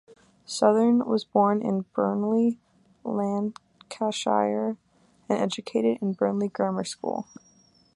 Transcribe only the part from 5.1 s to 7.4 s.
and educated at Burnley Grammar School.